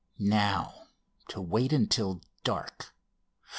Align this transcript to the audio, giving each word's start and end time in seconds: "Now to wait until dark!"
"Now 0.17 0.87
to 1.27 1.39
wait 1.39 1.71
until 1.71 2.21
dark!" 2.43 2.95